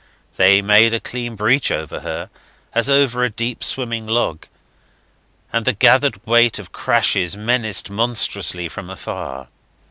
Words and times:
They 0.35 0.63
made 0.63 0.95
a 0.95 0.99
clean 0.99 1.35
breach 1.35 1.69
over 1.69 1.99
her, 1.99 2.31
as 2.73 2.89
over 2.89 3.23
a 3.23 3.29
deep 3.29 3.63
swimming 3.63 4.07
log; 4.07 4.47
and 5.53 5.63
the 5.63 5.73
gathered 5.73 6.25
weight 6.25 6.57
of 6.57 6.71
crashes 6.71 7.37
menaced 7.37 7.91
monstrously 7.91 8.67
from 8.67 8.89
afar. 8.89 9.49